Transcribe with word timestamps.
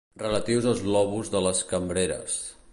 Relatius 0.19 0.67
als 0.71 0.81
lobus 0.95 1.31
de 1.37 1.45
les 1.49 1.63
cambreres. 1.73 2.43